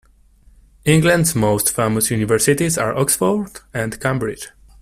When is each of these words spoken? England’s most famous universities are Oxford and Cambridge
England’s 0.83 1.35
most 1.35 1.75
famous 1.75 2.09
universities 2.09 2.75
are 2.75 2.97
Oxford 2.97 3.59
and 3.71 3.99
Cambridge 4.01 4.47